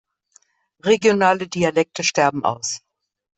[0.83, 2.81] Regionale Dialekte sterben aus.